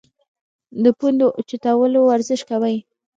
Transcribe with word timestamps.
د 0.83 0.85
پوندو 0.97 1.27
اوچتولو 1.37 1.99
ورزش 2.05 2.41
کوی- 2.49 2.75